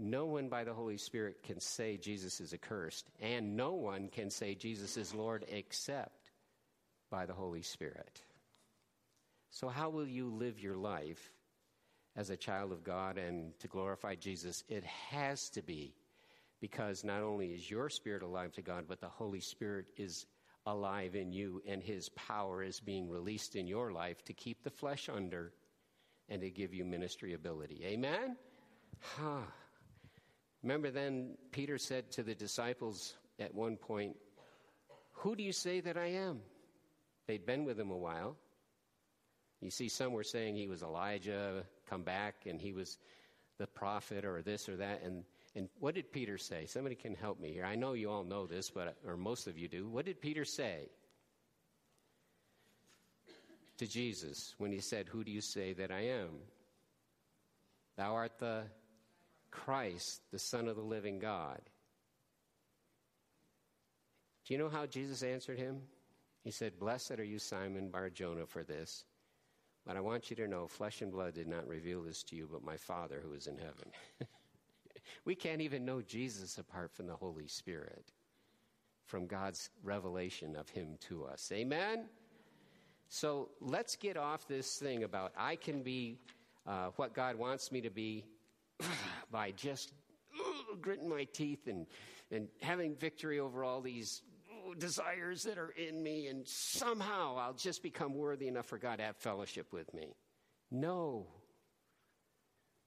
[0.01, 4.29] no one by the Holy Spirit can say Jesus is accursed, and no one can
[4.29, 6.31] say Jesus is Lord except
[7.09, 8.21] by the Holy Spirit.
[9.51, 11.31] So, how will you live your life
[12.15, 14.63] as a child of God and to glorify Jesus?
[14.69, 15.93] It has to be
[16.61, 20.25] because not only is your spirit alive to God, but the Holy Spirit is
[20.65, 24.69] alive in you, and His power is being released in your life to keep the
[24.69, 25.51] flesh under
[26.29, 27.81] and to give you ministry ability.
[27.85, 28.37] Amen?
[28.99, 29.41] Huh.
[30.63, 34.15] Remember, then Peter said to the disciples at one point,
[35.13, 36.41] Who do you say that I am?
[37.27, 38.37] They'd been with him a while.
[39.61, 42.97] You see, some were saying he was Elijah, come back, and he was
[43.57, 45.03] the prophet or this or that.
[45.03, 45.23] And,
[45.55, 46.65] and what did Peter say?
[46.65, 47.65] Somebody can help me here.
[47.65, 49.87] I know you all know this, but, or most of you do.
[49.87, 50.89] What did Peter say
[53.77, 56.29] to Jesus when he said, Who do you say that I am?
[57.97, 58.63] Thou art the
[59.51, 61.61] Christ, the Son of the living God.
[64.45, 65.81] Do you know how Jesus answered him?
[66.43, 69.05] He said, Blessed are you, Simon Bar Jonah, for this.
[69.85, 72.47] But I want you to know flesh and blood did not reveal this to you,
[72.51, 73.91] but my Father who is in heaven.
[75.25, 78.11] we can't even know Jesus apart from the Holy Spirit,
[79.05, 81.51] from God's revelation of him to us.
[81.51, 82.05] Amen?
[83.09, 86.19] So let's get off this thing about I can be
[86.65, 88.23] uh, what God wants me to be
[89.31, 89.93] by just
[90.81, 91.85] gritting my teeth and,
[92.31, 94.21] and having victory over all these
[94.77, 99.03] desires that are in me, and somehow I'll just become worthy enough for God to
[99.03, 100.15] have fellowship with me.
[100.69, 101.27] No.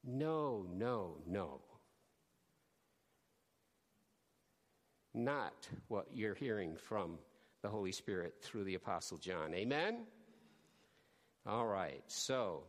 [0.02, 1.60] No, no, no.
[5.12, 7.18] Not what you're hearing from
[7.62, 9.54] the Holy Spirit through the Apostle John.
[9.54, 10.06] Amen?
[11.46, 12.64] All right, so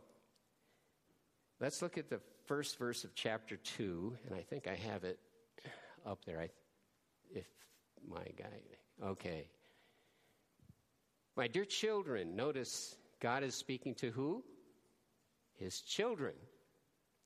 [1.60, 5.20] let's look at the first verse of chapter 2, and I think I have it
[6.06, 6.40] up there.
[6.40, 6.50] I,
[7.34, 7.48] if
[8.08, 8.46] my guy
[9.04, 9.50] Okay.
[11.36, 14.44] My dear children, notice God is speaking to who?
[15.58, 16.34] His children.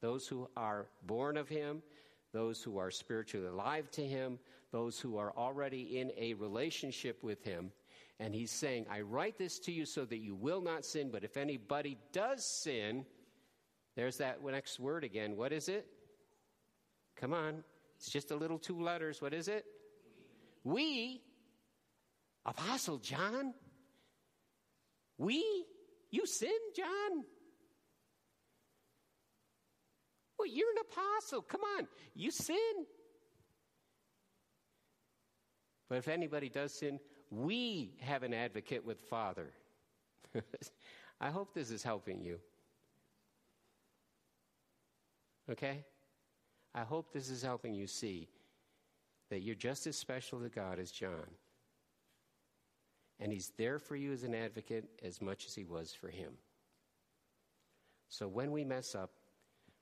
[0.01, 1.83] Those who are born of Him,
[2.33, 4.39] those who are spiritually alive to Him,
[4.71, 7.71] those who are already in a relationship with Him.
[8.19, 11.23] And He's saying, I write this to you so that you will not sin, but
[11.23, 13.05] if anybody does sin,
[13.99, 15.35] there's that next word again.
[15.35, 15.85] What is it?
[17.17, 17.65] Come on.
[17.97, 19.21] It's just a little two letters.
[19.21, 19.65] What is it?
[20.63, 21.21] We.
[22.45, 23.53] Apostle John?
[25.17, 25.43] We?
[26.11, 27.25] You sin, John?
[30.37, 31.41] Well, you're an apostle.
[31.41, 31.85] Come on.
[32.15, 32.85] You sin.
[35.89, 39.51] But if anybody does sin, we have an advocate with Father.
[41.19, 42.39] I hope this is helping you.
[45.49, 45.83] Okay?
[46.75, 48.27] I hope this is helping you see
[49.29, 51.27] that you're just as special to God as John.
[53.19, 56.33] And he's there for you as an advocate as much as he was for him.
[58.07, 59.11] So when we mess up,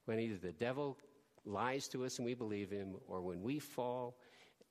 [0.06, 0.98] when either the devil
[1.46, 4.18] lies to us and we believe him, or when we fall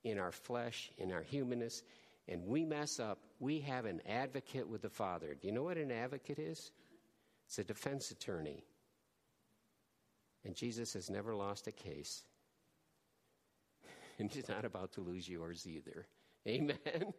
[0.03, 1.83] in our flesh, in our humanness,
[2.27, 5.35] and we mess up, we have an advocate with the Father.
[5.39, 6.71] Do you know what an advocate is?
[7.47, 8.63] It's a defense attorney.
[10.47, 12.23] And Jesus has never lost a case.
[14.19, 16.07] And he's not about to lose yours either.
[16.47, 16.75] Amen.
[16.87, 17.13] Amen.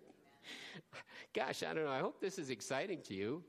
[1.33, 1.93] Gosh, I don't know.
[1.93, 3.45] I hope this is exciting to you.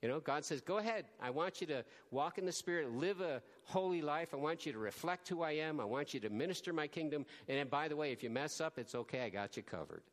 [0.00, 1.04] You know, God says, go ahead.
[1.20, 4.32] I want you to walk in the Spirit, live a holy life.
[4.32, 5.78] I want you to reflect who I am.
[5.78, 7.26] I want you to minister my kingdom.
[7.48, 9.22] And by the way, if you mess up, it's okay.
[9.22, 10.04] I got you covered.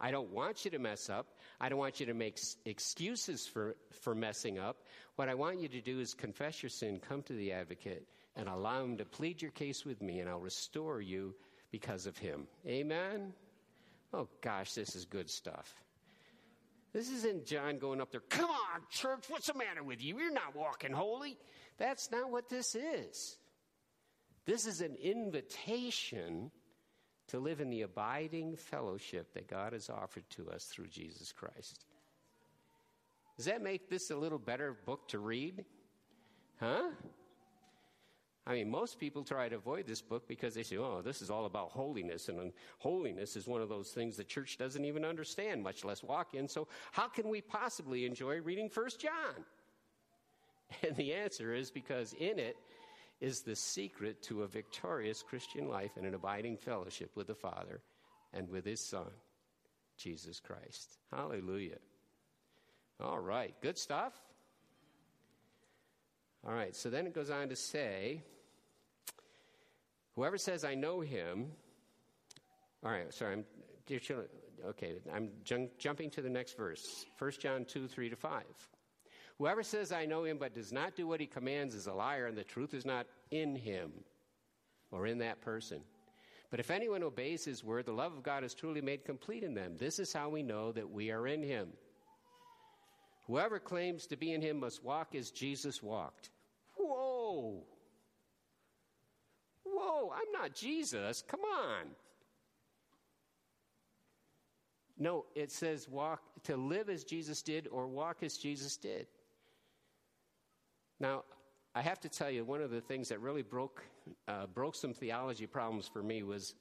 [0.00, 1.26] I don't want you to mess up.
[1.60, 4.84] I don't want you to make excuses for, for messing up.
[5.16, 8.48] What I want you to do is confess your sin, come to the advocate, and
[8.48, 11.34] allow him to plead your case with me, and I'll restore you
[11.70, 12.46] because of him.
[12.66, 13.34] Amen?
[14.14, 15.74] Oh, gosh, this is good stuff.
[16.92, 20.18] This isn't John going up there, come on, church, what's the matter with you?
[20.18, 21.38] You're not walking holy.
[21.78, 23.36] That's not what this is.
[24.44, 26.50] This is an invitation
[27.30, 31.84] to live in the abiding fellowship that God has offered to us through Jesus Christ.
[33.36, 35.64] Does that make this a little better book to read?
[36.58, 36.90] Huh?
[38.46, 41.30] I mean, most people try to avoid this book because they say, oh, this is
[41.30, 45.62] all about holiness, and holiness is one of those things the church doesn't even understand,
[45.62, 46.48] much less walk in.
[46.48, 49.44] So, how can we possibly enjoy reading First John?
[50.86, 52.56] And the answer is because in it
[53.20, 57.80] is the secret to a victorious Christian life and an abiding fellowship with the Father
[58.32, 59.10] and with His Son,
[59.96, 60.98] Jesus Christ.
[61.12, 61.78] Hallelujah.
[63.02, 64.14] All right, good stuff.
[66.46, 68.22] All right, so then it goes on to say,
[70.14, 71.48] whoever says, I know him.
[72.82, 73.44] All right, sorry, I'm,
[73.86, 74.28] dear children,
[74.66, 78.42] okay, I'm jumping to the next verse 1 John 2 3 to 5.
[79.40, 82.26] Whoever says, I know him, but does not do what he commands is a liar,
[82.26, 83.90] and the truth is not in him
[84.90, 85.80] or in that person.
[86.50, 89.54] But if anyone obeys his word, the love of God is truly made complete in
[89.54, 89.78] them.
[89.78, 91.68] This is how we know that we are in him.
[93.28, 96.28] Whoever claims to be in him must walk as Jesus walked.
[96.76, 97.62] Whoa!
[99.64, 101.24] Whoa, I'm not Jesus.
[101.26, 101.86] Come on.
[104.98, 109.06] No, it says walk to live as Jesus did or walk as Jesus did.
[111.00, 111.24] Now,
[111.74, 113.82] I have to tell you, one of the things that really broke,
[114.28, 116.54] uh, broke some theology problems for me was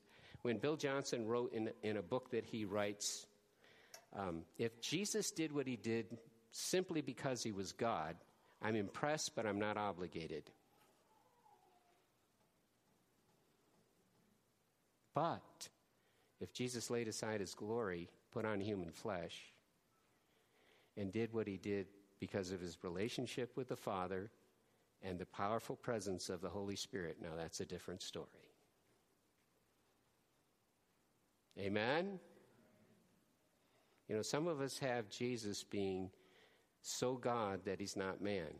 [0.43, 3.25] when Bill Johnson wrote in, in a book that he writes
[4.17, 6.17] um, If Jesus did what he did
[6.51, 8.15] simply because he was God,
[8.61, 10.49] I'm impressed, but I'm not obligated.
[15.13, 15.67] But
[16.39, 19.35] if Jesus laid aside his glory, put on human flesh,
[20.95, 21.87] and did what he did
[22.19, 24.29] because of his relationship with the Father
[25.01, 27.17] and the powerful presence of the Holy Spirit.
[27.21, 28.27] Now, that's a different story.
[31.57, 32.19] Amen?
[34.07, 36.09] You know, some of us have Jesus being
[36.81, 38.53] so God that he's not man.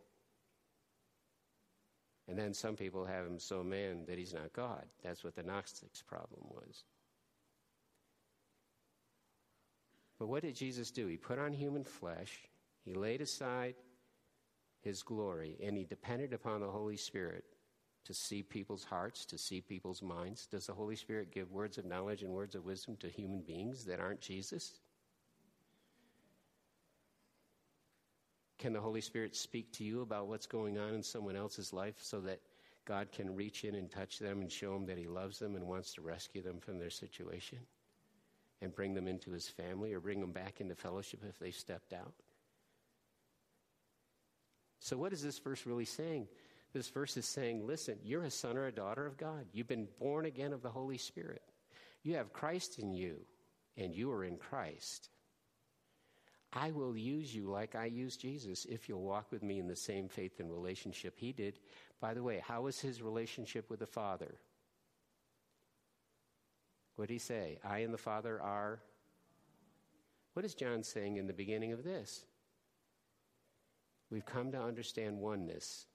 [2.28, 4.86] And then some people have him so man that he's not God.
[5.04, 6.84] That's what the Gnostics' problem was.
[10.20, 11.08] But what did Jesus do?
[11.08, 12.49] He put on human flesh.
[12.90, 13.76] He laid aside
[14.82, 17.44] his glory and he depended upon the Holy Spirit
[18.06, 20.48] to see people's hearts, to see people's minds.
[20.48, 23.86] Does the Holy Spirit give words of knowledge and words of wisdom to human beings
[23.86, 24.80] that aren't Jesus?
[28.58, 31.98] Can the Holy Spirit speak to you about what's going on in someone else's life
[32.00, 32.40] so that
[32.86, 35.68] God can reach in and touch them and show them that He loves them and
[35.68, 37.60] wants to rescue them from their situation?
[38.62, 41.94] and bring them into his family or bring them back into fellowship if they stepped
[41.94, 42.14] out.
[44.80, 46.28] So, what is this verse really saying?
[46.74, 49.46] This verse is saying, listen, you're a son or a daughter of God.
[49.52, 51.42] You've been born again of the Holy Spirit.
[52.04, 53.18] You have Christ in you,
[53.76, 55.10] and you are in Christ.
[56.54, 59.76] I will use you like I used Jesus if you'll walk with me in the
[59.76, 61.60] same faith and relationship he did.
[62.00, 64.36] By the way, how was his relationship with the Father?
[66.96, 67.60] What did he say?
[67.64, 68.80] I and the Father are.
[70.34, 72.26] What is John saying in the beginning of this?
[74.12, 75.86] We've come to understand oneness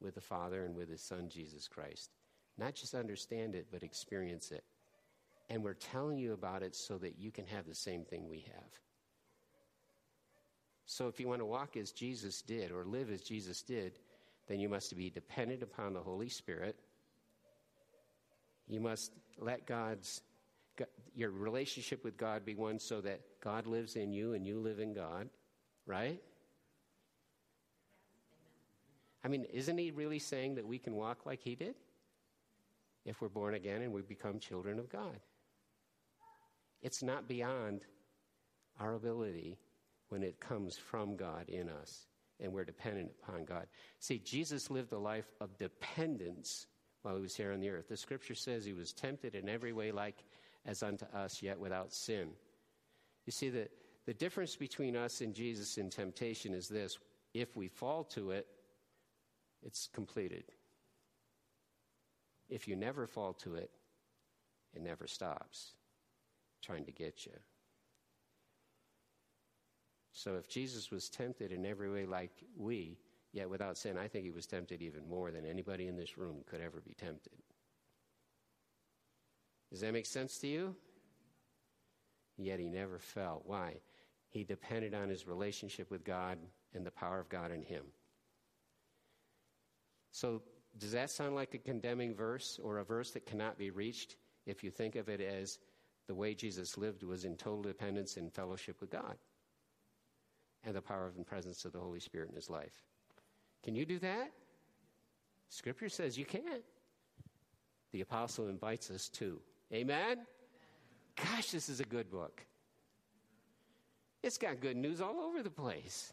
[0.00, 2.10] with the Father and with His Son, Jesus Christ.
[2.58, 4.64] Not just understand it, but experience it.
[5.48, 8.44] And we're telling you about it so that you can have the same thing we
[8.52, 8.70] have.
[10.86, 13.98] So if you want to walk as Jesus did or live as Jesus did,
[14.48, 16.76] then you must be dependent upon the Holy Spirit.
[18.68, 20.20] You must let God's
[21.14, 24.78] your relationship with God be one so that God lives in you and you live
[24.78, 25.28] in God,
[25.86, 26.20] right?
[29.24, 31.74] I mean, isn't he really saying that we can walk like he did?
[33.04, 35.20] If we're born again and we become children of God.
[36.82, 37.84] It's not beyond
[38.80, 39.58] our ability
[40.08, 42.06] when it comes from God in us
[42.40, 43.66] and we're dependent upon God.
[44.00, 46.66] See, Jesus lived a life of dependence
[47.02, 47.88] while he was here on the earth.
[47.88, 50.24] The scripture says he was tempted in every way like
[50.66, 52.28] as unto us, yet without sin.
[53.26, 53.68] You see, the,
[54.06, 56.98] the difference between us and Jesus in temptation is this
[57.34, 58.46] if we fall to it,
[59.64, 60.44] it's completed.
[62.48, 63.70] If you never fall to it,
[64.74, 65.72] it never stops
[66.62, 67.32] trying to get you.
[70.12, 72.98] So if Jesus was tempted in every way like we,
[73.32, 76.44] yet without sin, I think he was tempted even more than anybody in this room
[76.46, 77.32] could ever be tempted.
[79.70, 80.76] Does that make sense to you?
[82.36, 83.42] Yet he never fell.
[83.46, 83.76] Why?
[84.28, 86.38] He depended on his relationship with God
[86.74, 87.84] and the power of God in him.
[90.12, 90.42] So,
[90.78, 94.64] does that sound like a condemning verse or a verse that cannot be reached if
[94.64, 95.58] you think of it as
[96.06, 99.16] the way Jesus lived was in total dependence and fellowship with God
[100.64, 102.82] and the power and presence of the Holy Spirit in his life?
[103.62, 104.30] Can you do that?
[105.48, 106.64] Scripture says you can't.
[107.92, 109.38] The apostle invites us to.
[109.72, 110.18] Amen?
[111.16, 112.44] Gosh, this is a good book.
[114.22, 116.12] It's got good news all over the place.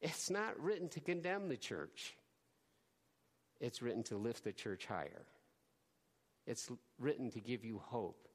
[0.00, 2.14] It's not written to condemn the church.
[3.60, 5.24] It's written to lift the church higher.
[6.46, 8.28] It's written to give you hope.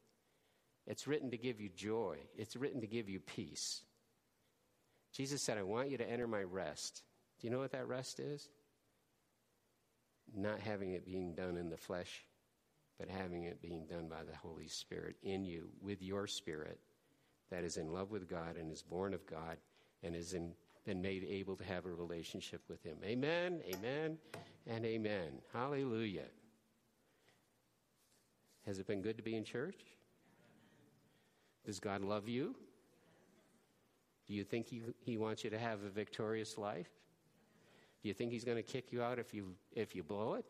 [0.87, 2.17] It's written to give you joy.
[2.35, 3.83] It's written to give you peace.
[5.13, 7.03] Jesus said, I want you to enter my rest.
[7.39, 8.47] Do you know what that rest is?
[10.35, 12.25] Not having it being done in the flesh,
[12.97, 16.79] but having it being done by the Holy Spirit in you, with your spirit
[17.51, 19.57] that is in love with God and is born of God
[20.03, 20.53] and is in,
[20.85, 22.97] been made able to have a relationship with Him.
[23.03, 24.17] Amen, amen,
[24.67, 25.33] and amen.
[25.53, 26.27] Hallelujah.
[28.65, 29.79] Has it been good to be in church?
[31.65, 32.55] Does God love you?
[34.27, 36.89] Do you think he, he wants you to have a victorious life?
[38.01, 40.45] Do you think He's going to kick you out if you, if you blow it?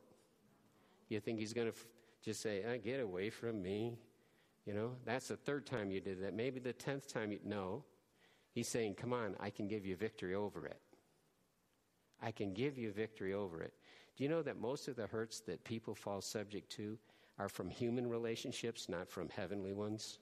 [1.09, 1.85] Do you think He's going to f-
[2.23, 3.97] just say, oh, get away from me?
[4.65, 6.33] You know, that's the third time you did that.
[6.33, 7.39] Maybe the tenth time you.
[7.43, 7.83] No.
[8.51, 10.81] He's saying, come on, I can give you victory over it.
[12.21, 13.73] I can give you victory over it.
[14.15, 16.97] Do you know that most of the hurts that people fall subject to
[17.39, 20.19] are from human relationships, not from heavenly ones?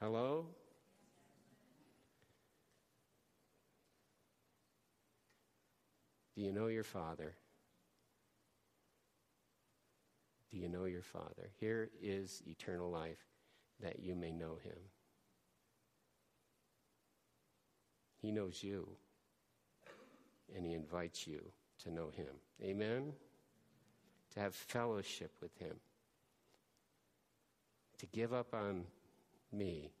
[0.00, 0.46] Hello?
[6.36, 7.34] Do you know your Father?
[10.50, 11.50] Do you know your Father?
[11.58, 13.24] Here is eternal life
[13.80, 14.76] that you may know him.
[18.24, 18.88] He knows you,
[20.56, 21.42] and he invites you
[21.82, 22.34] to know him.
[22.62, 23.12] Amen?
[24.32, 25.76] To have fellowship with him.
[27.98, 28.84] To give up on
[29.52, 29.92] me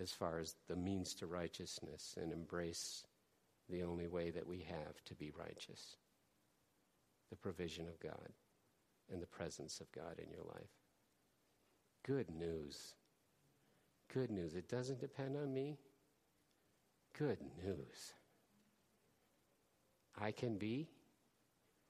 [0.00, 3.04] as far as the means to righteousness and embrace
[3.68, 5.96] the only way that we have to be righteous
[7.28, 8.30] the provision of God
[9.12, 10.70] and the presence of God in your life.
[12.02, 12.94] Good news.
[14.14, 14.54] Good news.
[14.54, 15.76] It doesn't depend on me.
[17.18, 18.14] Good news.
[20.20, 20.88] I can be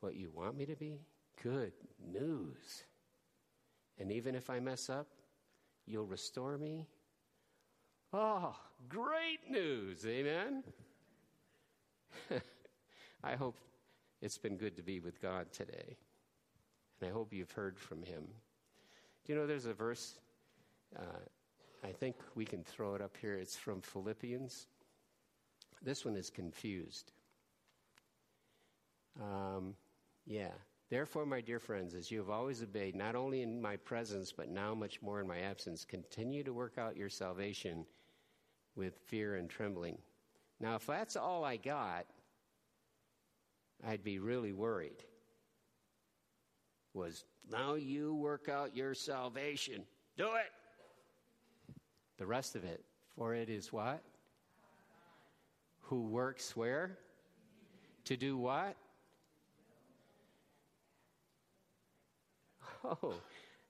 [0.00, 1.00] what you want me to be.
[1.42, 1.72] Good
[2.12, 2.84] news.
[3.98, 5.06] And even if I mess up,
[5.86, 6.86] you'll restore me.
[8.12, 8.54] Oh,
[8.88, 10.04] great news.
[10.06, 10.64] Amen.
[13.24, 13.58] I hope
[14.20, 15.96] it's been good to be with God today.
[17.00, 18.24] And I hope you've heard from Him.
[19.24, 20.18] Do you know there's a verse?
[20.96, 21.20] Uh,
[21.84, 23.34] I think we can throw it up here.
[23.34, 24.66] It's from Philippians.
[25.82, 27.12] This one is confused.
[29.20, 29.74] Um,
[30.24, 30.52] yeah.
[30.90, 34.50] Therefore, my dear friends, as you have always obeyed, not only in my presence, but
[34.50, 37.86] now much more in my absence, continue to work out your salvation
[38.76, 39.98] with fear and trembling.
[40.60, 42.06] Now, if that's all I got,
[43.86, 45.02] I'd be really worried.
[46.94, 49.82] Was now you work out your salvation.
[50.16, 50.52] Do it.
[52.18, 52.84] The rest of it,
[53.16, 54.02] for it is what?
[55.92, 56.96] Who works where?
[58.06, 58.76] To do what?
[62.82, 63.12] Oh,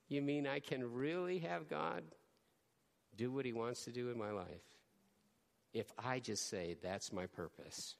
[0.09, 2.05] you mean I can really have God
[3.17, 4.63] do what He wants to do in my life?
[5.75, 7.97] If I just say, that's my purpose,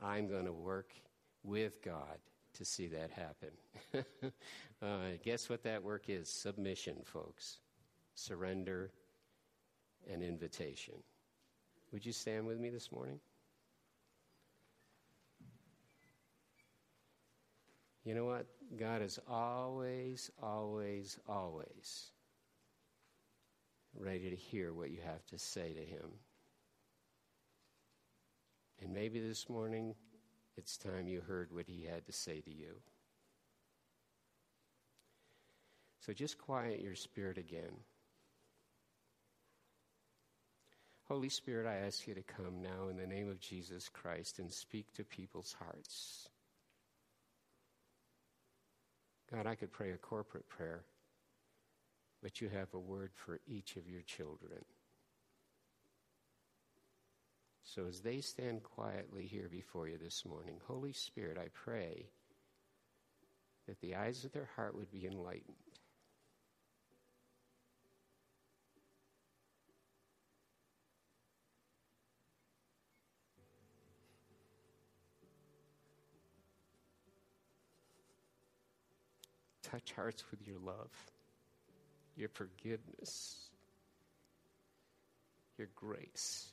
[0.00, 0.92] I'm going to work
[1.42, 2.18] with God
[2.54, 3.50] to see that happen.
[4.82, 6.28] uh, guess what that work is?
[6.28, 7.58] Submission, folks.
[8.14, 8.92] Surrender
[10.08, 10.94] and invitation.
[11.94, 13.20] Would you stand with me this morning?
[18.02, 18.46] You know what?
[18.76, 22.10] God is always, always, always
[23.96, 26.10] ready to hear what you have to say to Him.
[28.82, 29.94] And maybe this morning
[30.56, 32.74] it's time you heard what He had to say to you.
[36.00, 37.70] So just quiet your spirit again.
[41.08, 44.50] Holy Spirit, I ask you to come now in the name of Jesus Christ and
[44.50, 46.30] speak to people's hearts.
[49.30, 50.84] God, I could pray a corporate prayer,
[52.22, 54.64] but you have a word for each of your children.
[57.62, 62.06] So as they stand quietly here before you this morning, Holy Spirit, I pray
[63.66, 65.56] that the eyes of their heart would be enlightened.
[79.74, 80.90] Touch hearts with your love,
[82.16, 83.48] your forgiveness,
[85.58, 86.50] your grace.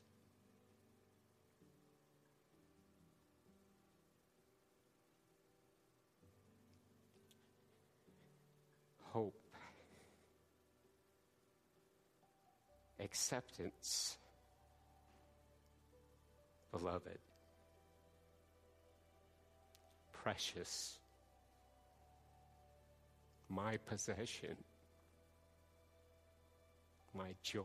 [9.11, 9.35] Hope,
[12.99, 14.17] acceptance,
[16.71, 17.19] beloved,
[20.11, 20.97] precious
[23.51, 24.55] my possession,
[27.13, 27.63] my joy.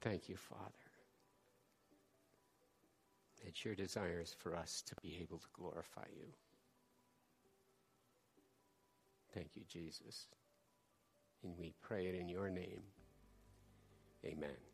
[0.00, 0.60] Thank you, Father,
[3.44, 6.26] that your desire is for us to be able to glorify you.
[9.34, 10.28] Thank you, Jesus.
[11.42, 12.82] And we pray it in your name.
[14.24, 14.73] Amen.